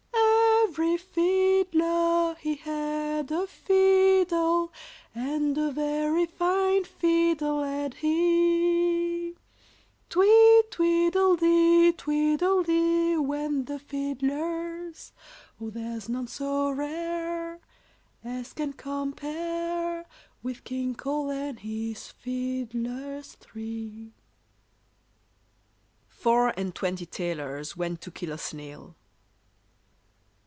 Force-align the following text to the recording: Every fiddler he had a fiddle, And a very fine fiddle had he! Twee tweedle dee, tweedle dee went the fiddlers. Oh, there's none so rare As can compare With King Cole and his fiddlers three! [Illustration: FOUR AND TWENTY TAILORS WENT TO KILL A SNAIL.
Every 0.73 0.95
fiddler 0.95 2.35
he 2.39 2.55
had 2.55 3.29
a 3.29 3.45
fiddle, 3.45 4.71
And 5.13 5.57
a 5.57 5.69
very 5.73 6.25
fine 6.25 6.85
fiddle 6.85 7.61
had 7.61 7.95
he! 7.95 9.35
Twee 10.09 10.63
tweedle 10.71 11.35
dee, 11.35 11.91
tweedle 11.91 12.63
dee 12.63 13.17
went 13.17 13.65
the 13.67 13.79
fiddlers. 13.79 15.11
Oh, 15.59 15.69
there's 15.71 16.07
none 16.07 16.27
so 16.27 16.69
rare 16.69 17.59
As 18.23 18.53
can 18.53 18.71
compare 18.71 20.05
With 20.41 20.63
King 20.63 20.95
Cole 20.95 21.31
and 21.31 21.59
his 21.59 22.07
fiddlers 22.11 23.33
three! 23.33 24.13
[Illustration: 24.13 24.13
FOUR 26.07 26.49
AND 26.57 26.73
TWENTY 26.75 27.05
TAILORS 27.07 27.75
WENT 27.75 27.99
TO 27.99 28.09
KILL 28.09 28.31
A 28.31 28.37
SNAIL. 28.37 28.95